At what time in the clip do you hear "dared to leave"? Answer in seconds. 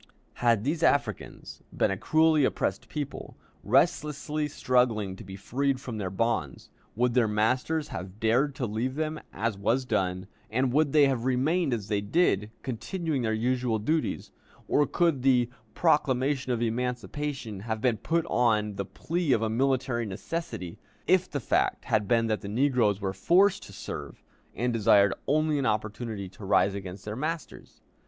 8.19-8.95